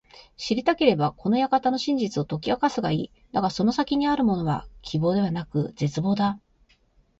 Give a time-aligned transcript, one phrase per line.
[0.35, 3.11] 知りたければ、この館の真実を解き明かすがいい。
[3.33, 4.65] だがその先にあるものは…
[4.81, 6.39] 希望ではなく絶望だ。